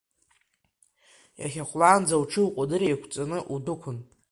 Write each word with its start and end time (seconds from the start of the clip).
Иахьахәлаанӡа 1.39 2.21
уҽи 2.21 2.41
укәадыри 2.45 2.87
еиқәҵаны 2.89 3.37
удәықәын… 3.53 3.97